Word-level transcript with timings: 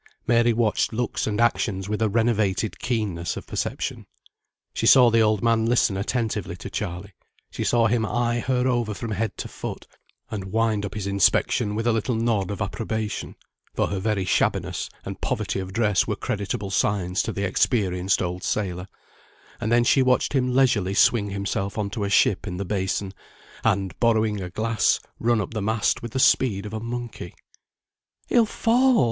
Mary 0.25 0.51
watched 0.51 0.91
looks 0.93 1.27
and 1.27 1.39
actions 1.39 1.87
with 1.87 2.01
a 2.01 2.09
renovated 2.09 2.79
keenness 2.79 3.37
of 3.37 3.45
perception. 3.45 4.07
She 4.73 4.87
saw 4.87 5.11
the 5.11 5.21
old 5.21 5.43
man 5.43 5.67
listen 5.67 5.95
attentively 5.95 6.55
to 6.55 6.71
Charley; 6.71 7.13
she 7.51 7.63
saw 7.63 7.85
him 7.85 8.03
eye 8.03 8.39
her 8.39 8.67
over 8.67 8.95
from 8.95 9.11
head 9.11 9.37
to 9.37 9.47
foot, 9.47 9.85
and 10.31 10.45
wind 10.45 10.87
up 10.87 10.95
his 10.95 11.05
inspection 11.05 11.75
with 11.75 11.85
a 11.85 11.91
little 11.93 12.15
nod 12.15 12.49
of 12.49 12.63
approbation 12.63 13.35
(for 13.75 13.89
her 13.89 13.99
very 13.99 14.25
shabbiness 14.25 14.89
and 15.05 15.21
poverty 15.21 15.59
of 15.59 15.71
dress 15.71 16.07
were 16.07 16.15
creditable 16.15 16.71
signs 16.71 17.21
to 17.21 17.31
the 17.31 17.43
experienced 17.45 18.23
old 18.23 18.41
sailor); 18.41 18.87
and 19.59 19.71
then 19.71 19.83
she 19.83 20.01
watched 20.01 20.33
him 20.33 20.55
leisurely 20.55 20.95
swing 20.95 21.29
himself 21.29 21.77
on 21.77 21.91
to 21.91 22.03
a 22.05 22.09
ship 22.09 22.47
in 22.47 22.57
the 22.57 22.65
basin, 22.65 23.13
and, 23.63 23.99
borrowing 23.99 24.41
a 24.41 24.49
glass, 24.49 24.99
run 25.19 25.39
up 25.39 25.53
the 25.53 25.61
mast 25.61 26.01
with 26.01 26.11
the 26.13 26.19
speed 26.19 26.65
of 26.65 26.73
a 26.73 26.79
monkey. 26.79 27.35
"He'll 28.27 28.47
fall!" 28.47 28.99